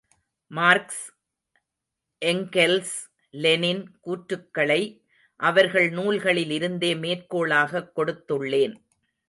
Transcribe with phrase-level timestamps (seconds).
[0.47, 1.13] Marks,
[2.25, 3.09] Engels,
[3.29, 5.01] Lenin கூற்றுக்களை
[5.35, 8.75] அவர்கள் நூல்களில் இருந்தே மேற்கோளாகக் கொடுத்துள்ளேன்.